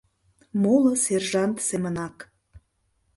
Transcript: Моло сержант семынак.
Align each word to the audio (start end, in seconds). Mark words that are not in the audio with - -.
Моло 0.61 0.91
сержант 1.03 1.57
семынак. 1.67 2.15